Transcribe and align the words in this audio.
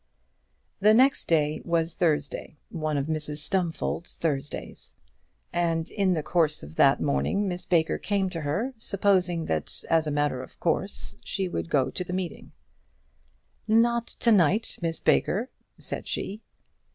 The 0.79 0.95
next 0.95 1.25
day 1.27 1.61
was 1.63 1.93
Thursday, 1.93 2.57
one 2.71 2.97
of 2.97 3.05
Mrs 3.05 3.37
Stumfold's 3.37 4.17
Thursdays, 4.17 4.95
and 5.53 5.91
in 5.91 6.15
the 6.15 6.23
course 6.23 6.63
of 6.63 6.75
the 6.75 6.97
morning 6.99 7.47
Miss 7.47 7.65
Baker 7.65 7.99
came 7.99 8.27
to 8.31 8.41
her, 8.41 8.73
supposing 8.79 9.45
that, 9.45 9.83
as 9.91 10.07
a 10.07 10.09
matter 10.11 10.41
of 10.41 10.59
course, 10.59 11.17
she 11.23 11.47
would 11.47 11.69
go 11.69 11.91
to 11.91 12.03
the 12.03 12.13
meeting. 12.13 12.51
"Not 13.67 14.07
to 14.07 14.31
night, 14.31 14.79
Miss 14.81 14.99
Baker," 14.99 15.51
said 15.77 16.07
she. 16.07 16.41